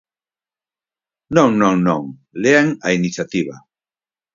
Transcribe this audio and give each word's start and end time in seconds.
Non, 1.35 1.51
non, 1.61 1.75
non, 1.87 2.01
lean 2.43 2.67
a 2.87 2.89
iniciativa. 2.99 3.55